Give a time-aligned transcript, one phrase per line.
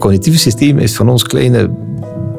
[0.00, 1.70] cognitieve systeem is van ons kleine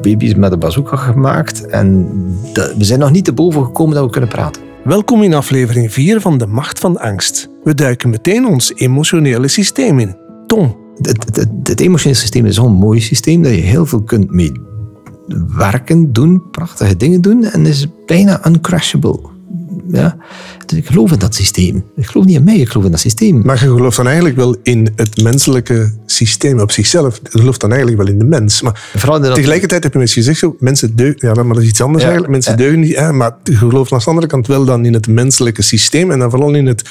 [0.02, 1.66] baby's met een bazooka gemaakt.
[1.66, 2.06] En
[2.52, 4.62] de- we zijn nog niet te boven gekomen dat we kunnen praten.
[4.84, 7.48] Welkom in aflevering 4 van De Macht van Angst.
[7.64, 10.16] We duiken meteen ons emotionele systeem in.
[10.46, 14.02] Tom, Het, het, het, het emotionele systeem is zo'n mooi systeem dat je heel veel
[14.02, 14.52] kunt mee
[15.56, 19.18] werken, doen, prachtige dingen doen en is bijna uncrashable.
[19.88, 20.16] Ja?
[20.66, 21.84] Dus ik geloof in dat systeem.
[21.96, 23.42] Ik geloof niet in mij, ik geloof in dat systeem.
[23.44, 27.20] maar je gelooft dan eigenlijk wel in het menselijke systeem op zichzelf.
[27.32, 28.62] Je gelooft dan eigenlijk wel in de mens.
[28.62, 28.82] Maar
[29.20, 32.02] dat- tegelijkertijd heb je misschien gezegd, zo, mensen deugen, ja, maar dat is iets anders
[32.04, 32.08] Ja.
[32.10, 32.32] eigenlijk.
[32.32, 32.58] Mensen Ja.
[32.58, 35.62] deugen niet, hè, maar je gelooft aan de andere kant wel dan in het menselijke
[35.62, 36.82] systeem en dan vooral in het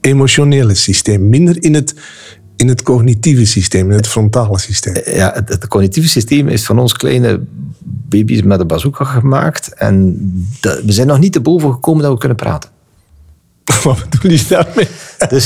[0.00, 1.28] emotionele systeem.
[1.28, 1.94] Minder in het,
[2.60, 4.94] in het cognitieve systeem, in het frontale systeem.
[5.04, 7.40] ja, het, het cognitieve systeem is van ons kleine
[7.82, 9.74] baby's met een bazooka gemaakt.
[9.74, 10.16] En
[10.60, 12.70] de- we zijn nog niet te boven gekomen dat we kunnen praten.
[13.84, 14.88] Wat bedoel je daarmee?
[15.28, 15.44] Dus,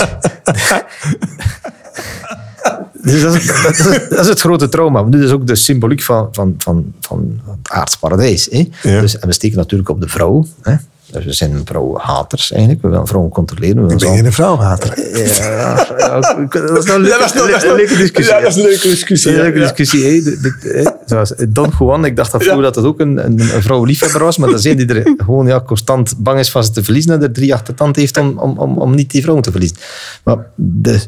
[3.03, 5.03] dus dat, is, dat, is, dat is het grote trauma.
[5.03, 8.49] Dit is ook de symboliek van, van, van, van het aards paradijs.
[8.51, 8.69] Hè?
[8.83, 9.01] Ja.
[9.01, 10.47] Dus, en we steken natuurlijk op de vrouw.
[10.63, 10.75] Hè?
[11.15, 12.83] Dus we zijn vrouwenhaters eigenlijk.
[12.83, 13.75] We willen vrouwen controleren.
[13.77, 15.17] We willen Ben ze je een vrouwhater?
[15.19, 17.97] ja, ja, dat is nou een Ja, dat is nou- dat is nou- een leuke
[17.97, 18.35] discussie.
[18.35, 20.05] Ja, dat is een leuke discussie, Een leuke discussie.
[20.05, 20.23] hè.
[20.23, 24.23] De- Don Juan, ik dacht dat vroeger dat het ook een, een, een vrouw liefhebber
[24.23, 26.85] was, maar dat is een die er gewoon ja, constant bang is van ze te
[26.85, 29.41] verliezen en er drie achter de tand heeft om, om, om, om niet die vrouw
[29.41, 29.77] te verliezen.
[30.25, 31.01] Maar, de,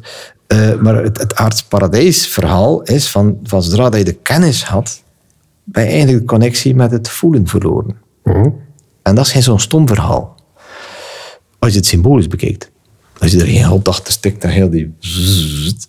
[0.47, 4.65] eh, maar het, het aards paradijs verhaal is van, van zodra dat je de kennis
[4.65, 5.03] had,
[5.65, 7.97] ben je eigenlijk de connectie met het voelen verloren.
[9.07, 10.37] En dat is geen zo'n stom verhaal.
[11.59, 12.71] Als je het symbolisch bekijkt.
[13.19, 14.95] Als je er geen God achter stikt, dan heel die...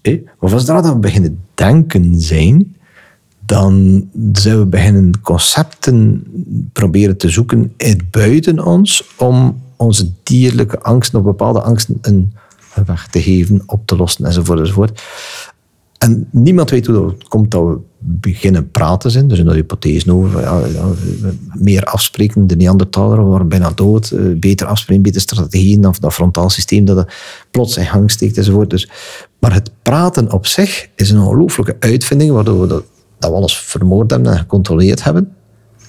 [0.02, 0.22] hè.
[0.40, 2.76] Maar als we beginnen denken zijn,
[3.46, 6.24] dan zijn we beginnen concepten
[6.74, 12.34] proberen te zoeken uit buiten ons om onze dierlijke angsten of bepaalde angsten een
[12.86, 15.02] weg te geven, op te lossen enzovoort enzovoort.
[15.98, 19.30] En niemand weet hoe dat komt dat we beginnen praten zijn.
[19.30, 20.42] Er zijn daar hypothesen over.
[20.42, 20.86] Ja, ja,
[21.54, 22.48] meer afspreken.
[22.48, 24.12] De Neandertaler waren bijna dood.
[24.12, 27.08] eh, Beter afspreken, betere strategieën dan dat frontaal systeem dat
[27.52, 28.70] plots in gang steekt enzovoort.
[28.70, 28.90] Dus,
[29.40, 32.84] maar het praten op zich is een ongelooflijke uitvinding waardoor we dat,
[33.20, 35.32] dat we alles vermoord hebben en gecontroleerd hebben.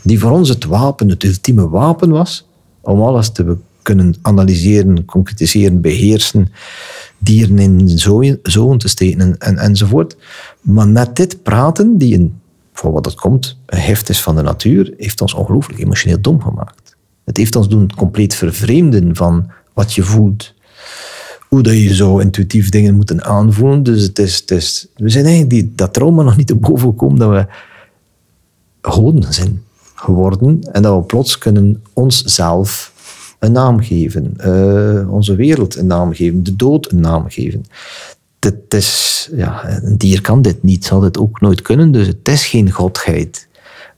[0.03, 2.49] Die voor ons het wapen, het ultieme wapen was
[2.81, 6.49] om alles te kunnen analyseren, concretiseren, beheersen,
[7.19, 7.99] dieren in
[8.43, 10.17] zoon te steken en, en, enzovoort.
[10.61, 12.41] Maar net dit praten, die een,
[12.73, 16.43] voor wat het komt, een heft is van de natuur, heeft ons ongelooflijk emotioneel dom
[16.43, 16.97] gemaakt.
[17.25, 20.55] Het heeft ons doen compleet vervreemden van wat je voelt.
[21.49, 23.83] Hoe dat je zo intuïtief dingen moeten aanvoelen.
[23.83, 27.19] Dus het is, het we zijn eigenlijk die, dat trauma nog niet te boven gekomen
[27.19, 27.47] dat we
[28.81, 29.63] goden zijn
[29.95, 32.93] geworden en dat we plots kunnen onszelf
[33.39, 37.65] een naam geven, eh, onze wereld een naam geven, de dood een naam geven.
[38.39, 42.29] Dit is, ja, een dier kan dit niet, zal dit ook nooit kunnen, dus het
[42.29, 43.49] is geen godheid.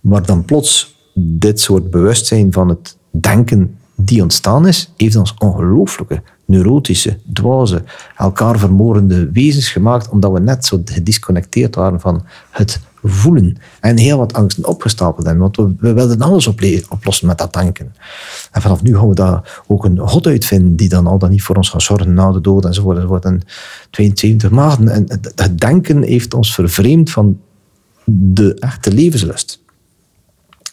[0.00, 6.22] Maar dan plots dit soort bewustzijn van het denken die ontstaan is, heeft ons ongelooflijke
[6.44, 7.82] neurotische, dwaze,
[8.16, 13.56] elkaar vermoordende wezens gemaakt, omdat we net zo gedisconnecteerd waren van het voelen.
[13.80, 16.46] En heel wat angsten opgestapeld hebben, want we, wilden alles
[16.88, 17.94] oplossen met dat denken.
[18.52, 21.42] En vanaf nu gaan we daar ook een god uitvinden, die dan al dan niet
[21.42, 22.96] voor ons gaat zorgen na de dood enzovoort.
[22.96, 23.24] enzovoort.
[23.24, 23.42] En
[23.90, 24.88] 72 maanden.
[24.88, 27.40] En het denken heeft ons vervreemd van
[28.04, 29.60] de echte levenslust.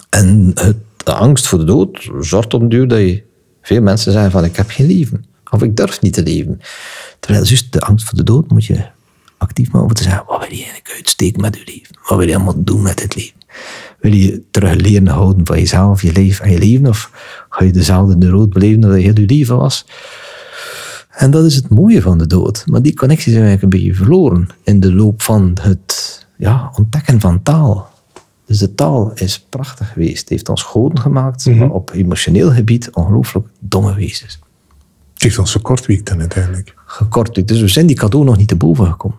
[0.10, 3.23] En het, de angst voor de dood zorgt op een duur dat je
[3.62, 5.25] veel mensen zeggen van ik heb geen leven.
[5.50, 6.62] Of ik durf niet te leven.
[7.19, 8.85] Terwijl juist de angst voor de dood moet je
[9.38, 11.95] actief maken om te zeggen, wat wil je eigenlijk uitsteken met je leven?
[12.07, 13.40] Wat wil je allemaal doen met het leven?
[14.00, 16.88] Wil je terug leren houden van jezelf, je leven en je leven?
[16.88, 17.12] Of
[17.50, 19.85] ga je dezelfde neurot beleven dat heel je leven was?
[21.09, 22.63] En dat is het mooie van de dood.
[22.66, 27.19] Maar die connectie zijn eigenlijk een beetje verloren in de loop van het ja, ontdekken
[27.19, 27.95] van taal.
[28.47, 30.19] Dus de taal is prachtig geweest.
[30.19, 34.40] Het heeft ons goden gemaakt, maar op emotioneel gebied ongelooflijk domme wezens.
[35.13, 36.74] Het heeft ons verkortwiekt dan uiteindelijk.
[36.86, 37.47] Gekort.
[37.47, 39.18] Dus we zijn die cadeau nog niet te boven gekomen.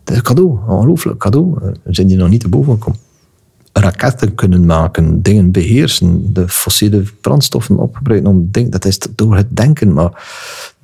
[0.00, 1.54] Het is een cadeau, een ongelooflijk cadeau.
[1.82, 3.00] We zijn die nog niet te boven gekomen.
[3.72, 8.70] Raketten kunnen maken, dingen beheersen, de fossiele brandstoffen opgebruiken om dingen.
[8.70, 10.28] Dat is door het denken, maar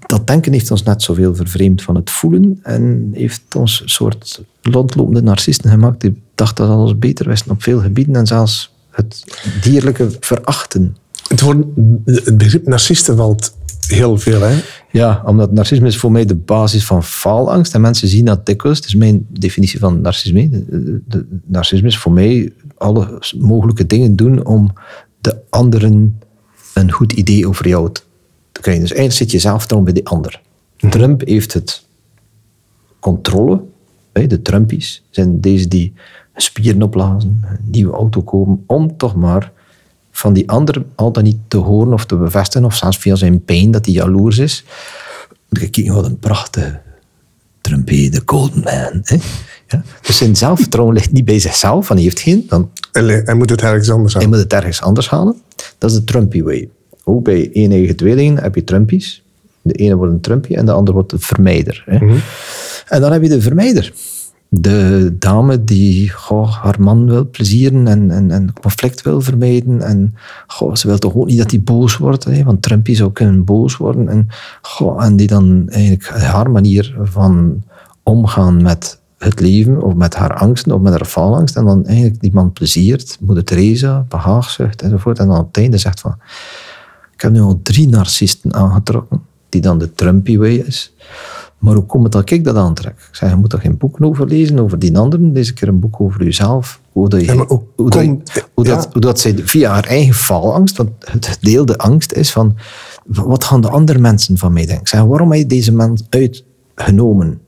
[0.06, 4.42] dat denken heeft ons net zoveel vervreemd van het voelen en heeft ons een soort
[4.70, 9.24] rondlopende narcisten gemaakt die dachten dat alles beter wisten op veel gebieden en zelfs het
[9.62, 10.96] dierlijke verachten.
[11.28, 11.64] Het, woord,
[12.04, 13.56] het begrip narcisten valt
[13.86, 14.60] heel veel, hè?
[14.92, 17.74] Ja, omdat narcisme is voor mij de basis van faalangst.
[17.74, 18.78] En mensen zien dat dikwijls.
[18.78, 20.48] Het is mijn definitie van narcisme.
[20.48, 24.72] De, de- de- narcisme is voor mij alle mogelijke dingen doen om
[25.20, 26.20] de anderen
[26.74, 27.92] een goed idee over jou
[28.52, 28.82] te krijgen.
[28.82, 30.40] Dus eigenlijk zit je zelfvertrouwen bij die ander.
[30.76, 31.86] Trump heeft het
[33.00, 33.60] controle.
[34.26, 35.92] De Trumpies zijn deze die
[36.36, 39.52] spieren opblazen, een nieuwe auto kopen, om toch maar
[40.10, 43.70] van die ander altijd niet te horen of te bevestigen, of zelfs via zijn pijn
[43.70, 44.64] dat hij jaloers is.
[45.50, 46.80] Kijk, wat een prachtige
[47.60, 49.00] Trumpy, de golden man.
[49.02, 49.16] Hè?
[49.68, 49.82] Ja?
[50.02, 53.50] Dus zijn zelfvertrouwen ligt niet bij zichzelf, van hij heeft geen, dan Hij hij moet
[53.50, 54.28] het ergens anders hij aan.
[54.28, 55.36] moet het ergens anders halen.
[55.78, 56.68] Dat is de Trumpy way.
[57.04, 59.22] Ook bij enige tweelingen heb je Trumpies.
[59.62, 61.82] De ene wordt een Trumpy en de andere wordt een vermijder.
[61.86, 61.98] Hè.
[62.88, 63.92] En dan heb je de vermijder.
[64.50, 69.82] De dame die goh, haar man wil plezieren en, en, en conflict wil vermijden.
[69.82, 70.14] En
[70.46, 72.24] goh, ze wil toch ook niet dat hij boos wordt.
[72.24, 74.08] Hè, want Trumpy zou kunnen boos worden.
[74.08, 74.28] En,
[74.62, 77.62] goh, en die dan eigenlijk haar manier van
[78.02, 81.56] omgaan met het leven, of met haar angsten, of met haar faalangst.
[81.56, 85.18] En dan eigenlijk die man pleziert, moeder Teresa, behaagzucht enzovoort.
[85.18, 86.16] En dan op het einde zegt van,
[87.14, 90.94] ik heb nu al drie narcisten aangetrokken, die dan de Trumpy way is.
[91.58, 92.92] Maar hoe komt het dat ik dat aantrek?
[92.92, 95.32] Ik zeg, je moet er geen boeken over lezen, over die anderen.
[95.32, 96.80] Deze keer een boek over jezelf.
[96.92, 97.62] Hoe dat, je, Ja, hoe dat,
[98.54, 98.90] hoe, dat, ja.
[98.92, 102.56] hoe dat zij via haar eigen faalangst, want het gedeelde angst is van,
[103.06, 104.80] wat gaan de andere mensen van mij denken?
[104.80, 107.40] Ik zeg, waarom heb je deze man uitgenomen?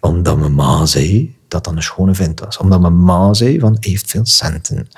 [0.00, 2.58] Omdat mijn ma zei dat dat een schone vent was.
[2.58, 4.88] Omdat mijn ma zei van, hij heeft veel centen.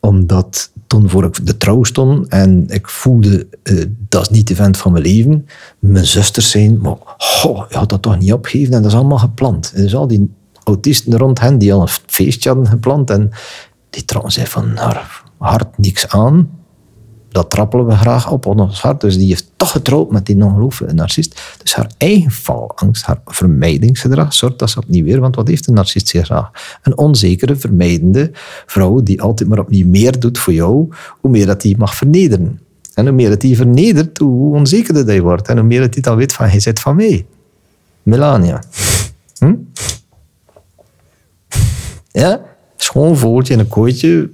[0.00, 4.54] Omdat toen voor ik de trouw stond en ik voelde, eh, dat is niet de
[4.54, 5.46] vent van mijn leven.
[5.78, 9.18] Mijn zusters zijn, maar goh, je had dat toch niet opgegeven en dat is allemaal
[9.18, 9.72] gepland.
[9.76, 10.30] Dus al die
[10.64, 13.30] autisten rond hen die al een feestje hadden gepland en
[13.90, 16.50] die trouwens zei van haar hart niks aan
[17.32, 19.00] dat trappelen we graag op op ons hart.
[19.00, 21.40] Dus die heeft toch getrouwd met die ongelooflijke narcist.
[21.62, 25.20] Dus haar eigen falangst, haar vermijdingsgedrag, zorgt dat ze opnieuw weer...
[25.20, 26.78] Want wat heeft een narcist zich graag?
[26.82, 28.30] Een onzekere, vermijdende
[28.66, 30.88] vrouw die altijd maar opnieuw meer doet voor jou,
[31.20, 32.60] hoe meer dat die mag vernederen.
[32.94, 35.48] En hoe meer dat die vernedert, hoe onzekerder je wordt.
[35.48, 37.26] En hoe meer dat die dan weet van, hij zit van mij.
[38.02, 38.62] Melania.
[39.38, 39.54] Hm?
[42.10, 42.40] Ja,
[42.76, 44.30] schoon vogeltje in een kooitje.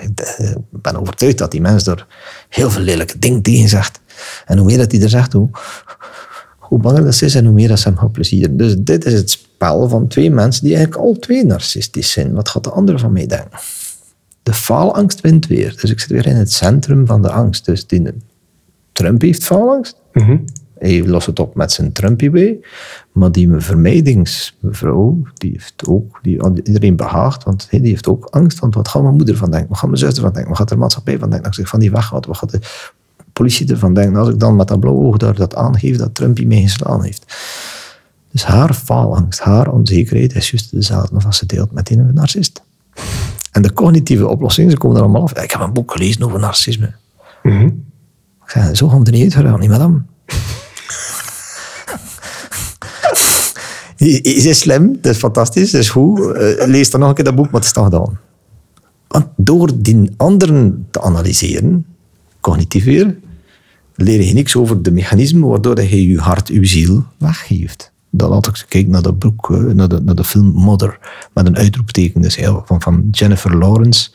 [0.00, 2.06] Ik ben overtuigd dat die mens er
[2.48, 4.00] heel veel lelijke dingen tegen zegt.
[4.46, 5.48] En hoe meer dat hij er zegt, hoe,
[6.58, 8.56] hoe banger dat is en hoe meer dat ze hem gaat plezieren.
[8.56, 12.32] Dus dit is het spel van twee mensen die eigenlijk al twee narcistisch zijn.
[12.32, 13.58] Wat gaat de andere van mij denken?
[14.42, 15.76] De faalangst wint weer.
[15.80, 17.64] Dus ik zit weer in het centrum van de angst.
[17.64, 18.02] Dus die
[18.92, 19.96] Trump heeft faalangst.
[20.78, 22.58] Hij lost het op met zijn Trumpy way.
[23.12, 28.58] Maar die vermijdingsmevrouw, die heeft ook, die iedereen behaagt, want die heeft ook angst.
[28.58, 29.68] Want wat gaat mijn moeder van denken?
[29.68, 30.50] Wat gaat mijn zuster van denken?
[30.50, 31.48] Wat gaat de maatschappij van denken?
[31.48, 32.60] Als ik van die weggaat, wat gaat de
[33.32, 34.16] politie ervan denken?
[34.16, 37.24] Als ik dan met dat blauwe oog daar dat aangeef dat Trumpy mij geslaan heeft.
[38.30, 42.62] Dus haar faalangst, haar onzekerheid is juist dezelfde als ze deelt met een narcist.
[43.52, 45.32] En de cognitieve oplossingen, ze komen er allemaal af.
[45.32, 46.94] Ik heb een boek gelezen over narcisme.
[48.44, 50.02] Ik zei, zo gaan we er niet uit niet madame.
[50.26, 50.36] Hij
[53.96, 56.20] hij is slim, dat is fantastisch, dat is goed.
[56.32, 58.18] Eh, lees dan nog een keer dat boek, maar het is toch gedaan.
[59.08, 61.86] Want door die anderen te analyseren,
[62.40, 63.16] cognitief weer,
[63.94, 67.92] leer je niks over de mechanismen waardoor je je hart, je ziel weggeeft.
[68.10, 70.98] Dat laat ik kijken naar dat boek, eh, naar de, naar de film Mother,
[71.34, 74.10] met een uitroepteken dus heel, van, van Jennifer Lawrence.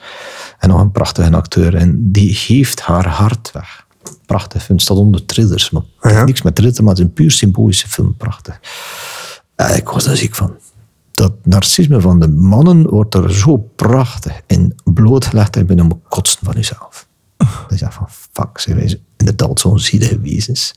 [0.60, 1.76] En nog een prachtige acteur.
[1.76, 3.86] En die geeft haar hart weg.
[4.26, 4.68] Prachtig.
[4.68, 5.70] Het staat onder thrillers.
[5.70, 6.24] Maar het heeft Ja.
[6.26, 8.16] niks met thriller, maar het is een puur symbolische film.
[8.18, 8.60] Prachtig.
[9.56, 10.56] Ik was daar ziek van.
[11.12, 16.54] Dat narcisme van de mannen wordt er zo prachtig in blootgelegd en het kotsen van
[16.54, 17.08] jezelf.
[17.38, 20.76] Dat je zegt van, fuck, zijn inderdaad zo'n zielige wezens,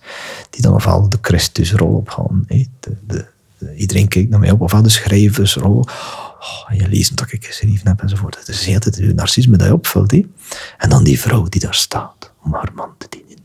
[0.50, 2.44] die dan ofwel de Christusrol opgaan.
[2.46, 2.96] De, de,
[3.58, 5.78] de- iedereen kijkt naar mij op, ofwel de schrijversrol.
[6.40, 8.38] Oh, je leest dat ik geschreven heb enzovoort.
[8.38, 10.10] Het is heel tijd je narcisme dat je opvult.
[10.10, 10.26] hè.
[10.78, 13.38] En dan die vrouw die daar staat om haar man te dienen.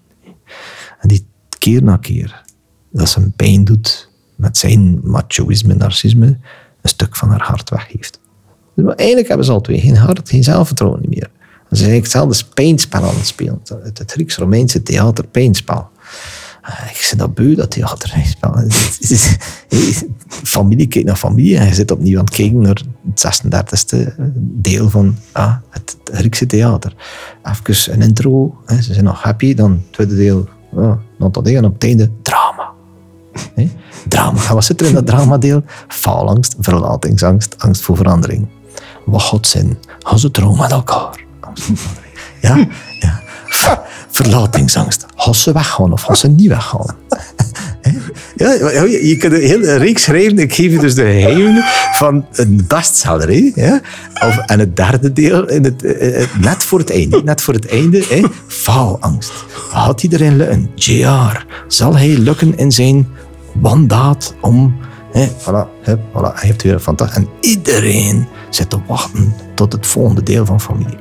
[1.00, 1.26] En die
[1.58, 2.44] keer na keer
[2.92, 4.09] dat ze hem pijn doet
[4.40, 6.26] met zijn machoïsme, narcisme,
[6.82, 8.20] een stuk van haar hart weggeeft.
[8.76, 11.30] Dus eigenlijk hebben ze al twee geen hart, geen zelfvertrouwen meer.
[11.70, 13.62] Ze zijn eigenlijk hetzelfde pijnspel aan het spelen.
[13.84, 15.90] Het, het Grieks-Romeinse theater, pijnspel.
[16.62, 18.14] Ah, Ik zit dat beu, dat theater.
[20.28, 22.82] Familie kijkt naar familie en je zit opnieuw aan het kijken naar
[23.14, 23.98] het 36e
[24.36, 26.96] deel van ah, het Griekse theater.
[27.44, 31.66] Even een intro, ze zijn nog happy, dan het tweede deel, oh, nog tot en
[31.66, 32.78] op het einde drama.
[34.08, 34.54] Drama.
[34.54, 35.64] Wat zit er in dat dramadeel?
[35.88, 38.48] Faalangst, verlatingsangst, angst voor verandering.
[39.06, 39.78] Wat zijn?
[40.00, 41.24] Gaan ze trouwen met elkaar?
[42.42, 42.68] Ja,
[43.00, 43.22] ja.
[43.46, 43.80] Ver-
[44.10, 45.06] Verlatingsangst.
[45.16, 46.96] Gaan ze weggaan of gaan ze niet weggaan?
[48.36, 48.52] Ja,
[48.84, 50.38] je, kunt een hele reeks schrijven.
[50.38, 53.52] Ik geef je dus de geheimen van een bestseller.
[54.46, 57.22] En het derde deel, in het, eh, eh, net voor het einde.
[57.24, 58.22] Net voor het einde, hè?
[58.48, 59.32] faalangst.
[59.72, 60.70] Had hij erin lukken?
[60.76, 61.46] JR.
[61.68, 63.08] Zal hij lukken in zijn
[63.54, 64.76] wandaad om
[65.12, 66.42] Hè, voilà, voilà.
[66.42, 67.18] Je hebt weer fantastisch...
[67.18, 70.98] En iedereen zit te wachten tot het volgende deel van familie.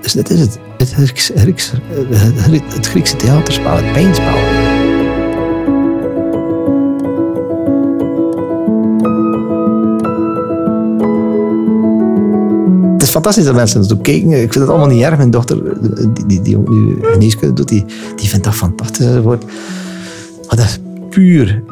[0.00, 0.58] Dus dit is het.
[0.78, 1.80] Het, Griekse, Griekse-
[2.74, 4.32] het Griekse het pijnspel.
[13.04, 14.30] Fantastisch dat mensen naartoe kijken.
[14.30, 15.16] Ik vind het allemaal niet erg.
[15.16, 15.62] Mijn dochter,
[16.14, 17.84] die, die, die ook nu geneeskunde doet, die,
[18.16, 19.06] die vindt dat fantastisch.
[19.06, 19.38] Maar
[20.48, 20.78] dat is
[21.14, 21.62] puur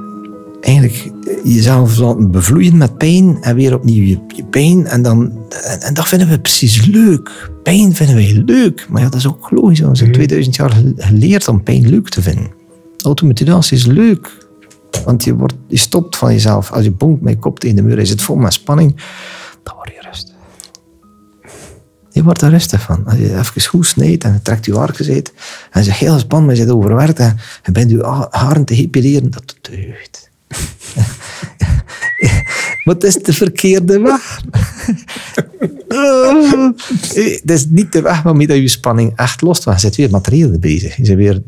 [0.61, 1.11] eigenlijk
[1.44, 4.87] jezelf laten bevloeien met pijn en weer opnieuw je, je pijn.
[4.87, 7.50] En, dan, en, en dat vinden we precies leuk.
[7.62, 8.87] Pijn vinden wij leuk.
[8.88, 9.80] Maar ja, dat is ook logisch.
[9.80, 12.50] We zijn 2000 jaar gel- geleerd om pijn leuk te vinden.
[13.04, 14.30] Automutilatie is leuk.
[15.04, 16.70] Want je, wordt, je stopt van jezelf.
[16.72, 18.96] Als je bonkt met je kop tegen de muur je zit vol met spanning,
[19.62, 20.31] dan word je rustig.
[22.12, 23.04] Je wordt er rustig van.
[23.04, 25.33] Als je even goed snijdt en je trekt je uit
[25.71, 28.75] en je heel spannend, maar je zit overwerkt en je bent je ha- haren te
[28.75, 30.22] epileren, dat deugt.
[32.84, 34.40] Maar het is de verkeerde weg.
[35.88, 36.70] Oh.
[37.14, 39.64] Het is niet de weg waarmee dat je spanning echt lost.
[39.64, 40.96] Want je zit weer materieel bezig.
[40.96, 41.42] Je zit weer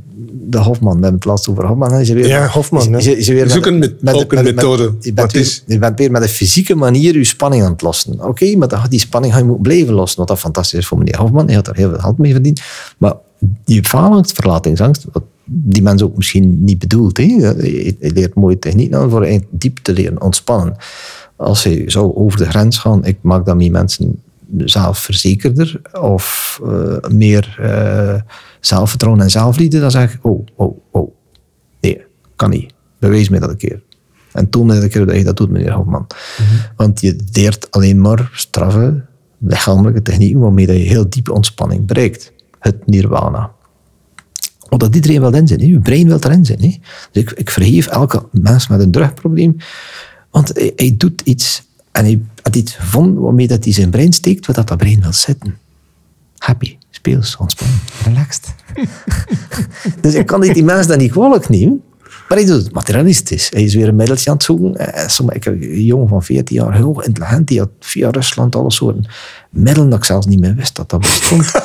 [0.46, 2.04] de Hofman, we hebben het laatst over Hofman.
[2.04, 4.94] Je weer, Ja, Hofman, Je, je, je weer een met- ook een methode.
[5.00, 7.82] je, bent weer, is- je bent weer met een fysieke manier je spanning aan het
[7.82, 8.24] lossen.
[8.24, 10.18] Oké, maar die spanning ga je moeten blijven lossen.
[10.18, 11.46] Wat dat fantastisch is voor meneer Hofman.
[11.46, 12.60] Hij had er heel veel geld mee verdiend.
[12.98, 13.14] Maar
[13.64, 17.16] die faalangst, verlatingsangst, wat die mensen ook misschien niet bedoelt.
[17.16, 17.24] Hè?
[17.24, 20.76] Hij leert mooie technieken aan voor diep te leren ontspannen.
[21.36, 24.22] Als hij zou over de grens gaan, ik maak daarmee mensen
[24.58, 28.20] zelfverzekerder of eh, meer eh,
[28.60, 31.14] zelfvertrouwen en zelfliefde, dan zeg ik, oh, oh, oh,
[31.80, 32.04] nee,
[32.36, 32.72] kan niet.
[32.98, 33.82] Bewijs mij dat een keer.
[34.32, 36.06] En toon mij dat een keer dat je dat doet, meneer Hofman.
[36.76, 39.04] Want je leert alleen maar straffe,
[39.38, 42.32] lichamelijke technieken waarmee dat je heel diepe ontspanning bereikt.
[42.58, 43.50] Het nirvana.
[44.68, 45.60] Omdat iedereen wil in zijn.
[45.60, 45.66] hè.
[45.66, 46.58] Je brein wil erin zijn.
[46.58, 46.78] Dus
[47.22, 49.56] ik, ik vergeef elke mens met een drugprobleem.
[50.34, 51.62] Want hij, doet iets
[51.92, 55.12] en hij had iets gevonden waarmee dat hij zijn brein steekt, wat dat, brein wil
[55.12, 55.58] zitten.
[56.38, 58.54] Happy, speels, ontspannen, relaxed.
[60.02, 61.82] dus ik kan die, die mensen dan niet kwalijk nemen.
[62.34, 63.48] Maar hij doet het materialistisch.
[63.52, 64.76] Hij is weer een middeltje aan het zoeken.
[64.76, 68.56] Eh, sommige- Ik heb een jongen van 14 jaar, heel intelligent, die had via Rusland
[68.56, 69.04] alle soorten
[69.50, 71.52] middelen dat ik zelfs niet meer wist dat dat bestond.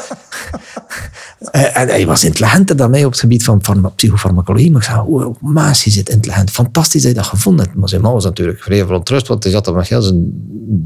[1.52, 4.72] Eh, en hij was intelligenter dan mij op het gebied van farma- psychofarmacologie.
[4.72, 6.52] Maar ik zei, oh, Maas, je zit intelligent.
[6.52, 7.78] Fantastisch dat je dat gevonden hebt.
[7.78, 10.44] Maar zijn man was natuurlijk vrij verontrust, want hij zat er met heel, zijn,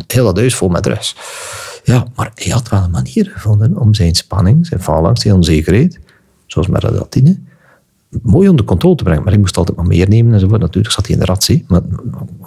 [0.08, 1.20] heel dat huis vol met rust.
[1.84, 6.00] Ja, maar hij had wel een manier gevonden om zijn spanning, zijn faalangst, zijn onzekerheid,
[6.46, 7.40] zoals met relatine,
[8.22, 9.24] mooi onder controle te brengen.
[9.24, 10.62] Maar ik moest altijd maar meer nemen enzovoort.
[10.62, 11.66] Natuurlijk zat hij in de ratsie.
[11.68, 11.82] Maar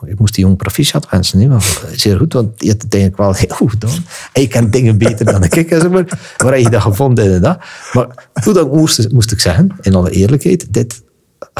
[0.04, 1.40] ik moest die jong proficiat wensen.
[1.40, 4.04] hè, want Zeer goed, want die had het eigenlijk wel heel goed gedaan.
[4.32, 5.70] Hij kent dingen beter dan ik.
[5.70, 6.12] Enzovoort.
[6.36, 7.58] Waar heb je dat gevonden en dat?
[7.92, 11.02] Maar hoe dan moest, moest ik zeggen, in alle eerlijkheid, dit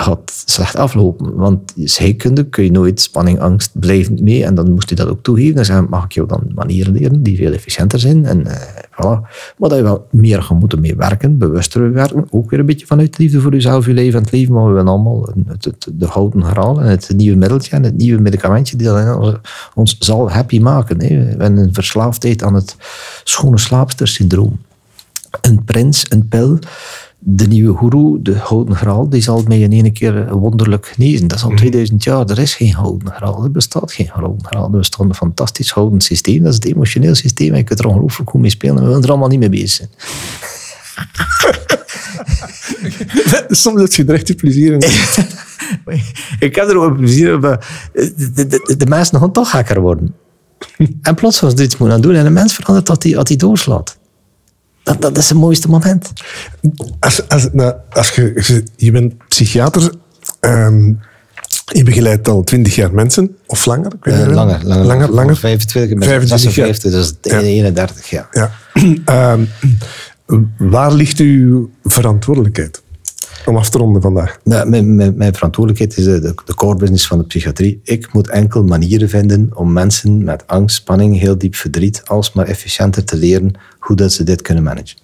[0.00, 1.34] gaat slecht aflopen.
[1.34, 4.44] Want scheikunde kun je nooit spanning, angst blijvend mee.
[4.44, 5.58] En dan moest hij dat ook toegeven.
[5.58, 8.24] En zeggen, mag ik jou dan manieren leren die veel efficiënter zijn?
[8.24, 9.28] En eh, voilà.
[9.58, 12.26] Maar je wel meer gaat moeten mee werken, bewuster werken.
[12.30, 14.54] Ook weer een beetje vanuit liefde voor jezelf, je leven en het leven.
[14.54, 18.20] Maar we willen allemaal het, de gouden graal en het nieuwe middeltje en het nieuwe
[18.20, 18.90] medicamentje die
[19.74, 21.00] ons zal happy maken.
[21.00, 21.08] Hè.
[21.08, 22.76] We hebben een verslaafdheid aan het
[23.24, 24.58] schone slaapstersyndroom
[25.40, 26.58] een prins, een pil,
[27.28, 31.28] de nieuwe goeroe, de gouden graal, die zal mij in één keer wonderlijk genezen.
[31.28, 32.30] Dat is al 2000 jaar.
[32.30, 33.44] Er is geen gouden graal.
[33.44, 34.64] Er bestaat geen gouden graal.
[34.64, 36.42] Er bestaat een fantastisch gouden systeem.
[36.42, 37.52] Dat is het emotioneel systeem.
[37.52, 38.76] En je kunt er ongelooflijk goed mee spelen.
[38.76, 39.88] En we willen er allemaal niet mee bezig zijn.
[43.48, 44.78] Soms heb je er echt plezier in.
[46.48, 49.80] ik heb er ook plezier in, maar de, de, de, de mensen gaan toch gekker
[49.80, 50.14] worden.
[51.02, 53.28] En plots als ze iets moeten aan doen en een mens verandert dat hij, dat
[53.28, 53.98] hij doorslaat.
[54.86, 56.12] Dat, dat is het mooiste moment.
[56.98, 59.92] Als, als, nou, als je, je, bent psychiater,
[60.40, 60.86] ehm,
[61.66, 63.92] je begeleidt al twintig jaar mensen, of langer?
[63.92, 64.84] Ik weet Eh, langer, langer.
[64.86, 65.36] Langer, langer.
[65.36, 66.66] 25, ik ben 25 jaar.
[66.66, 67.40] 56, dus Ja.
[67.40, 68.28] 31 jaar.
[68.30, 68.50] Ja.
[69.04, 69.44] Ehm,
[70.58, 72.82] waar ligt uw verantwoordelijkheid?
[73.44, 74.38] Om af te ronden vandaag.
[74.44, 77.80] Nou, mijn, mijn, mijn verantwoordelijkheid is de, de, de core business van de psychiatrie.
[77.82, 83.04] Ik moet enkel manieren vinden om mensen met angst, spanning, heel diep verdriet, alsmaar efficiënter
[83.04, 84.98] te leren hoe dat ze dit kunnen managen.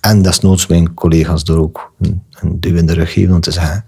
[0.00, 3.84] En desnoods mijn collega's door ook een, duw in de rug geven om te zeggen,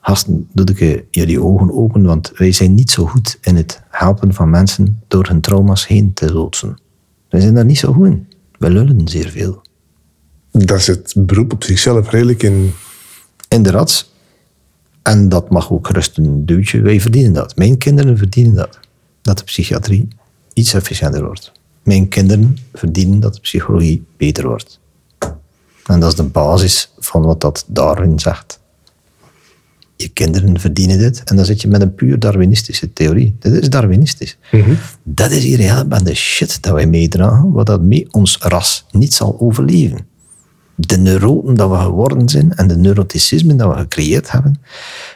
[0.00, 4.34] gasten, doe ik jullie ogen open, want wij zijn niet zo goed in het helpen
[4.34, 6.80] van mensen door hun trauma's heen te loodsen.
[7.28, 8.28] Wij zijn daar niet zo goed in.
[8.58, 9.62] We lullen zeer veel.
[10.64, 12.72] Dat is het beroep op zichzelf redelijk in...
[13.48, 14.10] Inderdaad.
[15.02, 16.80] En dat mag ook gerust een duwtje.
[16.80, 17.56] Wij verdienen dat.
[17.56, 18.78] Mijn kinderen verdienen dat.
[19.22, 20.08] Dat de psychiatrie
[20.52, 21.52] iets efficiënter wordt.
[21.82, 24.80] Mijn kinderen verdienen dat de psychologie beter wordt.
[25.86, 28.60] En dat is de basis van wat dat daarin zegt.
[29.96, 31.22] je kinderen verdienen dit.
[31.24, 33.36] En dan zit je met een puur Darwinistische theorie.
[33.38, 34.38] Dit is Darwinistisch.
[35.02, 39.14] Dat is hier helemaal de shit dat wij meedragen, wat dat mee ons ras niet
[39.14, 40.06] zal overleven.
[40.76, 44.60] De neuroten dat we geworden zijn en de neuroticismen dat we gecreëerd hebben,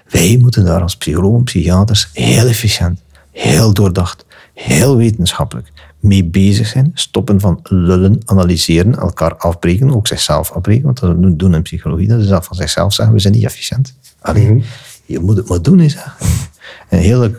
[0.08, 3.00] wij moeten daar als psychologen, psychiaters heel efficiënt,
[3.30, 4.24] heel doordacht,
[4.54, 6.90] heel wetenschappelijk mee bezig zijn.
[6.94, 10.84] Stoppen van lullen, analyseren, elkaar afbreken, ook zichzelf afbreken.
[10.84, 13.94] Want dat doen- in psychologie, dat is dat van zichzelf zeggen, we zijn niet efficiënt.
[14.20, 14.64] Allee,
[15.06, 15.80] je moet het maar doen.
[15.80, 15.96] Is
[16.88, 17.38] een hele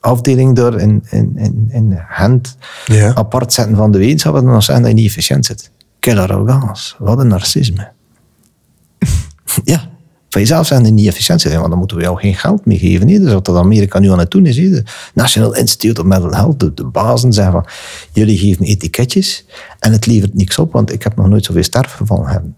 [0.00, 2.56] afdeling door in, in, in, in hand
[2.86, 3.14] Ja.
[3.14, 5.70] apart zetten van de wetenschap en dan zeggen dat je niet efficiënt zit.
[6.06, 6.94] Quelle arrogance.
[6.98, 7.92] Wat een narcisme.
[9.64, 9.90] ja,
[10.28, 12.78] van jezelf zijn die niet efficiënt zijn, want dan moeten we jou geen geld meer
[12.78, 13.08] geven.
[13.08, 13.18] hè.
[13.18, 14.84] Dus wat dat Amerika nu aan het doen is, de
[15.14, 17.66] National Institute of Mental Health, de, de bazen zeggen van,
[18.12, 19.44] jullie geven etiketjes
[19.78, 22.54] en het levert niks op, want ik heb nog nooit zoveel sterfgevallen.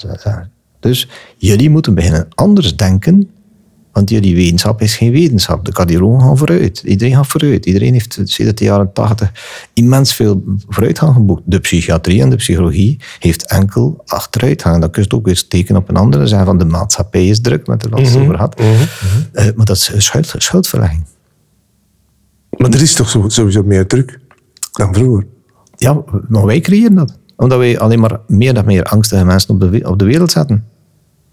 [0.80, 3.30] Dus jullie moeten beginnen anders denken
[3.98, 5.64] want jullie wetenschap is geen wetenschap.
[5.64, 6.82] De cardiologen gaan vooruit.
[6.84, 7.66] Iedereen gaat vooruit.
[7.66, 9.32] Iedereen heeft sinds de jaren 80
[9.72, 11.42] immens veel vooruitgang geboekt.
[11.44, 14.80] De psychiatrie en de psychologie heeft enkel achteruitgang.
[14.80, 16.26] Dat kun je ook weer steken op een andere.
[16.26, 18.60] Zeggen van de maatschappij is druk, met de laatste over gehad.
[19.32, 21.04] Eh, maar dat is schuld, schuldverlegging.
[22.56, 24.20] Maar er is toch sowieso meer druk
[24.72, 25.26] dan vroeger.
[25.76, 27.18] Ja, maar wij creëren dat.
[27.36, 30.64] Omdat wij alleen maar meer en meer angstige mensen op de, op de wereld zetten.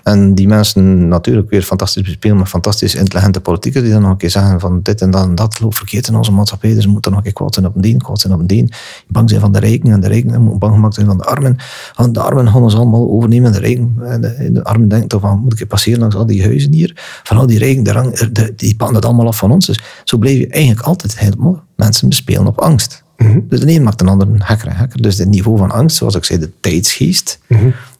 [0.05, 4.17] En die mensen natuurlijk weer fantastisch bespelen met fantastisch intelligente politiekers die dan nog een
[4.17, 6.91] keer zeggen van dit en dat en dat loopt verkeerd in onze maatschappij, dus we
[6.91, 8.71] moeten nog een keer kwaad zijn op een dien, kwaad zijn op een dien.
[9.07, 11.57] Bang zijn van de rijken en de rijken moeten bang gemaakt zijn van de armen.
[11.95, 15.07] Want de armen gaan ons allemaal overnemen en de rijken, en de, de armen denken
[15.07, 17.19] toch van, moet ik passeren langs al die huizen hier?
[17.23, 19.65] Van al die rijken, de rang, de, die pakken het allemaal af van ons.
[19.65, 23.03] Dus zo blijf je eigenlijk altijd helemaal mensen bespelen op angst.
[23.49, 25.01] Dus de een maakt een ander een hacker en hacker.
[25.01, 27.39] Dus het niveau van angst, zoals ik zei, de tijdsgeest,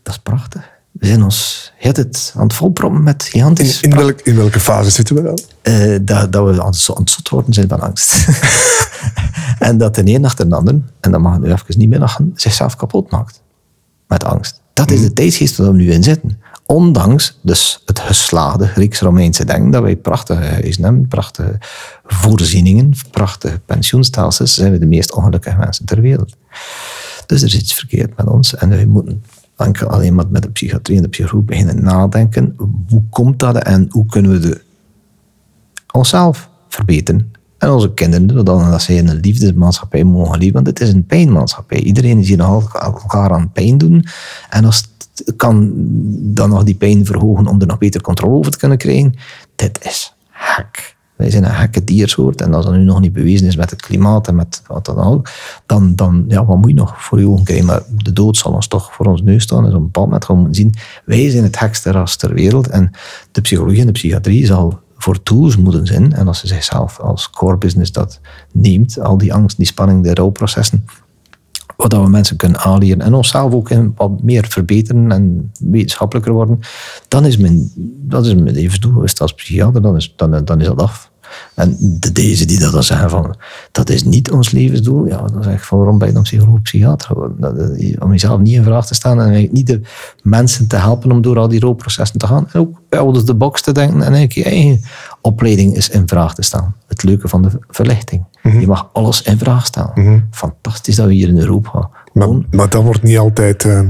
[0.03, 0.73] dat is prachtig.
[0.99, 3.81] We zijn ons tijd aan het volproppen met In, gigantisch...
[3.81, 5.39] in, welk, in welke fase zitten we dan?
[5.61, 8.27] eh, dat, dat we aan het, zo- aan het zot worden zijn van angst.
[9.59, 12.31] en dat de een achter de ander, en dat mag nu even niet meer lachen,
[12.35, 13.41] zichzelf kapot maakt.
[14.07, 14.61] Met angst.
[14.73, 16.41] Dat is de tijdsgeest waar we nu in zitten.
[16.65, 21.57] Ondanks dus het geslaagde Grieks-Romeinse denken, dat wij prachtige huizen hebben, prachtige
[22.05, 26.35] voorzieningen, prachtige pensioenstelsels, zijn we de meest ongelukkige mensen ter wereld.
[27.25, 29.23] Dus er is iets verkeerd met ons en wij moeten
[29.57, 32.55] enkel alleen maar met de psychiatrie en de psychologie beginnen nadenken.
[32.89, 34.61] Hoe komt dat en hoe kunnen we de
[35.91, 37.33] onszelf verbeteren.
[37.57, 40.53] En onze kinderen, zodat dat zij in een liefdesmaatschappij mogen leven.
[40.53, 41.79] Want het is een pijnmaatschappij.
[41.79, 44.05] Iedereen is hier nog elkaar aan pijn doen.
[44.49, 45.71] En als het kan
[46.33, 49.13] dan nog die pijn verhogen om er nog beter controle over te kunnen krijgen.
[49.55, 50.94] Dit is hek.
[51.15, 52.41] Wij zijn een gekke diersoort.
[52.41, 54.97] En als dat nu nog niet bewezen is met het klimaat en met wat dan
[54.97, 55.29] ook,
[55.65, 57.65] dan, dan ja, wat moet je nog voor je ogen krijgen?
[57.65, 59.63] Maar de dood zal ons toch voor ons neus staan.
[59.63, 60.73] Dus op een bepaald moment gaan moeten zien,
[61.05, 62.67] wij zijn het gekste ras ter wereld.
[62.67, 62.91] En
[63.31, 66.13] de psychologie en de psychiatrie zal voor tools moeten zijn.
[66.13, 68.19] En als ze zichzelf als core business dat
[68.51, 70.85] neemt, al die angst, die spanning, de rouwprocessen,
[71.77, 76.59] wat dat we mensen kunnen aanleren en onszelf ook wat meer verbeteren en wetenschappelijker worden,
[77.07, 79.03] dan is mijn, dat is mijn levensdoel.
[79.03, 81.11] Is het als psychiater, dan is, dan, dan is dat af.
[81.53, 83.35] En de, deze die dat dan zeggen van,
[83.71, 86.61] dat is niet ons levensdoel, ja, dan zeg ik van, waarom ben je dan psycholoog,
[86.61, 87.37] psychiater geworden?
[87.39, 89.81] Dat, eh, om jezelf niet in vraag te stellen en niet de
[90.23, 92.47] mensen te helpen om door al die rouwprocessen te gaan.
[92.51, 92.81] En ook
[93.15, 94.81] of the box te denken en eigenlijk je eigen
[95.21, 96.75] opleiding is in vraag te stellen.
[96.87, 98.25] Het leuke van de verlichting.
[98.43, 100.27] Je mag alles in vraag stellen.
[100.31, 103.81] Fantastisch dat we hier in Europa Maar, gewoon maar dat wordt niet altijd, eh,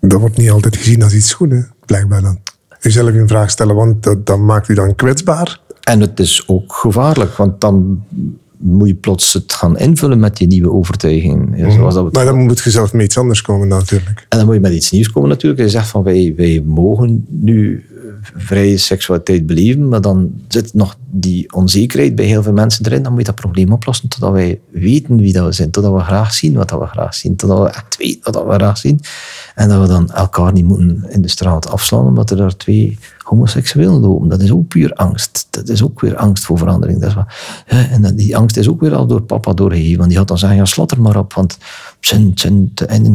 [0.00, 2.38] dat wordt niet altijd gezien als iets goeds, blijkbaar dan.
[2.80, 5.60] Jezelf in vraag stellen, want dat, dat maakt u dan kwetsbaar.
[5.88, 8.02] En het is ook gevaarlijk, want dan
[8.56, 11.56] moet je plots het gaan invullen met die nieuwe overtuiging.
[11.56, 14.26] Ja, zoals dat we het- Maar dan moet je zelf met iets anders komen natuurlijk.
[14.28, 15.60] En dan moet je met iets nieuws komen natuurlijk.
[15.62, 17.94] Je zegt van wij, wij mogen nu eh,
[18.36, 23.02] vrije seksualiteit beleven, maar dan zit nog die onzekerheid bij heel veel mensen erin.
[23.02, 26.00] Dan moet je dat probleem oplossen totdat wij weten wie dat we zijn, totdat we
[26.00, 28.78] graag zien wat dat we graag zien, totdat we echt weten wat dat we graag
[28.78, 29.00] zien.
[29.54, 32.98] En dat we dan elkaar niet moeten in de straat afslaan omdat er daar twee
[33.28, 34.28] homoseksuelen lopen.
[34.28, 35.46] Dat is ook puur angst.
[35.50, 37.00] Dat is ook weer angst voor verandering.
[37.00, 37.26] Dat is wat,
[37.66, 39.96] en dat- die angst is ook weer al door papa doorgegeven.
[39.96, 41.32] Want die had dan zeggen, ja, er maar op.
[41.32, 41.58] Want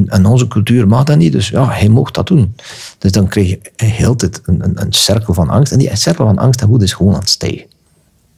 [0.10, 1.32] in onze cultuur mag dat niet.
[1.32, 2.56] Dus ja, hij mocht dat doen.
[2.98, 5.72] Dus dan krijg je heel tijd een, een, een cirkel van angst.
[5.72, 7.66] En die cirkel van angst en woede is gewoon aan het stijgen.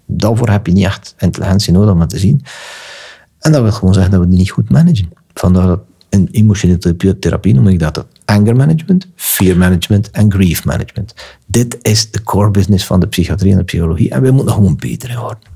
[0.05, 2.41] Daarvoor heb je niet echt intelligentie nodig om dat te zien.
[3.39, 5.09] En dat wil gewoon zeggen dat we die niet goed managen.
[5.33, 10.65] Vandaar dat in emotionele therapie- noem ik dat het anger management, fear management en grief
[10.65, 11.13] management.
[11.45, 14.09] Dit is de core business van de psychiatrie en de psychologie.
[14.09, 15.53] En we moeten gewoon beter in worden.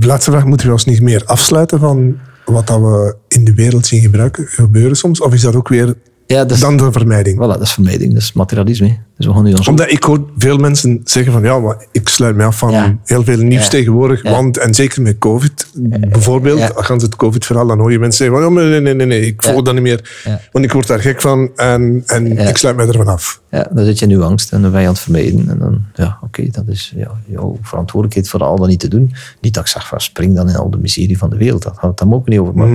[0.00, 3.54] De laatste vraag, moeten we ons niet meer afsluiten van wat dat we in de
[3.54, 5.20] wereld zien gebruiken, gebeuren soms?
[5.20, 5.94] Of is dat ook weer
[6.26, 7.36] Ja, dan de vermijding?
[7.36, 8.98] voilà, dat is vermijding, dat is materialisme.
[9.16, 12.08] Dus we gaan nu ons Omdat ik hoor veel mensen zeggen van ja, maar ik
[12.08, 12.96] sluit me af van Ja.
[13.04, 13.68] heel veel nieuws Ja.
[13.68, 14.22] tegenwoordig.
[14.22, 14.30] Ja.
[14.30, 15.66] Want, en zeker met COVID,
[16.08, 16.66] bijvoorbeeld, Ja.
[16.68, 19.56] als het COVID-verhaal, dan hoor je mensen zeggen van nee, nee, nee, nee, ik volg
[19.56, 19.62] Ja.
[19.62, 20.20] dat niet meer.
[20.24, 20.40] Ja.
[20.52, 22.48] Want ik word daar gek van en, en Ja.
[22.48, 23.40] ik sluit me ervan af.
[23.50, 25.48] Ja, dan zit je nu angst en dan ben je aan het vermijden.
[25.50, 29.14] En dan, ja, oké, dat is ja, jouw verantwoordelijkheid voor al dat niet te doen.
[29.40, 31.62] Niet dat ik zeg van spring dan in al de miserie van de wereld.
[31.62, 32.54] Dat gaat het dan ook niet over.
[32.54, 32.68] Maar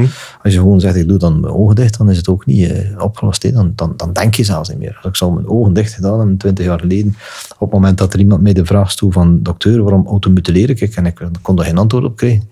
[0.43, 2.69] als je gewoon zegt, ik doe dan mijn ogen dicht, dan is het ook niet
[2.71, 3.43] eh, opgelost.
[3.43, 3.51] hè.
[3.51, 4.95] Dan, dan, dan denk je zelfs niet meer.
[4.95, 7.15] Als ik zou mijn ogen dicht gedaan 20 jaar geleden,
[7.53, 10.95] op het moment dat er iemand mij de vraag stelde van dokter, waarom automutileren ik?
[10.95, 12.49] En ik kon er geen antwoord op krijgen.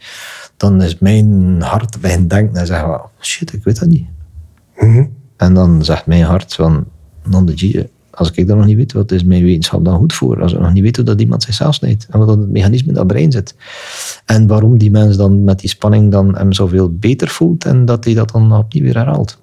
[0.57, 4.05] Dan is mijn hart bij denken en zeggen, van, shit, ik weet dat niet.
[5.37, 6.85] En dan zegt mijn hart van,
[7.23, 10.13] non de G, als ik dat nog niet weet, wat is mijn wetenschap dan goed
[10.13, 10.41] voor?
[10.41, 12.07] Als ik nog niet weet hoe dat iemand zichzelf snijdt.
[12.09, 13.55] En wat het mechanisme in dat brein zit.
[14.25, 18.05] En waarom die mens dan met die spanning dan hem zoveel beter voelt en dat
[18.05, 19.39] hij dat dan opnieuw weer herhaalt.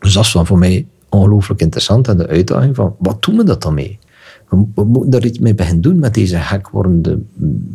[0.00, 2.08] Dus dat is dan voor mij ongelooflijk interessant.
[2.08, 3.98] En de uitdaging van, wat doen we dat dan mee?
[4.48, 7.18] We, moeten daar iets mee beginnen doen met deze gek wordende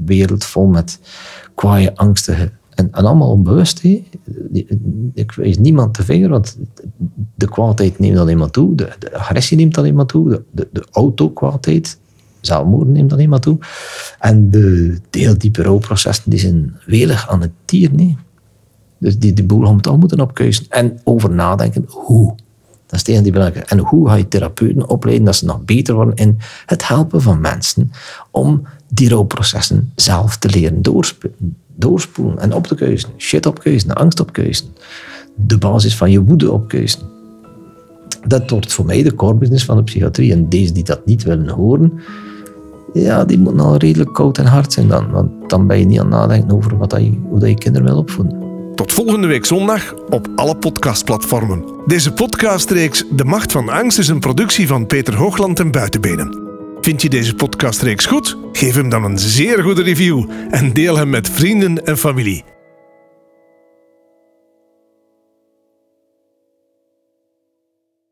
[0.06, 1.00] wereld vol met
[1.56, 3.84] kwaaie, angstige en, en allemaal onbewust.
[5.14, 6.58] Ik wijs niemand te vinger, want
[7.36, 10.70] de kwaadheid neemt alleen maar toe, de, de agressie neemt alleen maar toe, de, de,
[10.72, 11.98] de autokwaadheid,
[12.42, 13.58] zelfmoord neemt alleen maar toe.
[14.20, 17.94] En de, de heel diepe rouwprocessen die zijn welig aan het tier.
[17.94, 18.18] Nee.
[18.98, 20.66] Dus die, die boel gaan we toch moeten opkuisen.
[20.70, 22.36] En over nadenken, hoe?
[22.94, 23.34] Dat die.
[23.66, 27.42] En hoe ga je therapeuten opleiden dat ze nog beter worden in het helpen van
[27.42, 27.92] mensen
[28.32, 31.26] om die rouwprocessen zelf te leren doorsp-
[31.76, 33.10] doorspoelen en op te kuisen.
[33.18, 34.68] Shit opkuisen, angst opkuisen.
[35.36, 37.02] De basis van je woede opkuisen.
[38.28, 40.32] Dat wordt voor mij de core business van de psychiatrie.
[40.32, 41.94] En deze die dat niet willen horen,
[42.94, 45.12] ja, die moeten al redelijk koud en hard zijn dan.
[45.12, 47.58] Want dan ben je niet aan het nadenken over wat dat je, hoe dat je
[47.58, 48.43] kinderen wil opvoeden.
[48.76, 51.66] Tot volgende week zondag op alle podcastplatformen.
[51.86, 56.42] Deze podcastreeks De Macht van Angst is een productie van Peter Hoogland en Buitenbenen.
[56.82, 58.38] Vind je deze podcastreeks goed?
[58.52, 62.44] Geef hem dan een zeer goede review en deel hem met vrienden en familie.